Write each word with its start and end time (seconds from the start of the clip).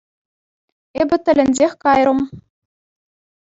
Эпӗ 1.01 1.17
тӗлӗнсех 1.25 1.73
кайрӑм. 1.83 2.19